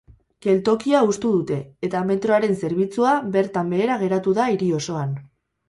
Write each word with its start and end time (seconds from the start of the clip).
Geltokia 0.43 1.01
hustu 1.07 1.33
dute, 1.35 1.57
eta 1.89 2.01
metroaren 2.13 2.57
zerbitzua 2.63 3.13
bertan 3.39 3.73
behera 3.77 4.01
geratu 4.07 4.37
da 4.43 4.51
hiri 4.57 4.75
osoan. 4.83 5.17